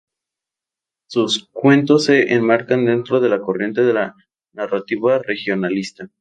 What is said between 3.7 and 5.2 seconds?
de la narrativa